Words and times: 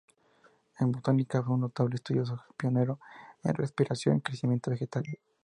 En 0.79 0.91
botánica 0.91 1.43
fue 1.43 1.53
un 1.53 1.61
notable 1.61 1.93
estudioso 1.97 2.41
pionero 2.57 2.99
en 3.43 3.53
respiración 3.53 4.17
y 4.17 4.21
crecimiento 4.21 4.71
vegetal. 4.71 5.03